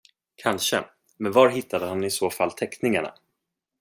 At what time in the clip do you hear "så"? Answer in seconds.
2.11-2.29